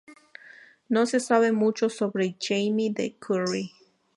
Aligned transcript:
No 0.89 1.05
se 1.05 1.19
sabe 1.19 1.51
mucho 1.51 1.87
sobre 1.87 2.35
Jamie 2.41 2.91
De 2.91 3.15
Curry. 3.19 3.71